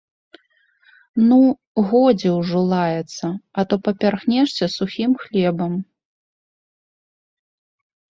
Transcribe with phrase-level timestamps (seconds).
[1.27, 1.37] Ну,
[1.89, 3.27] годзе ўжо лаяцца,
[3.61, 5.77] а то папярхнешся сухім хлебам.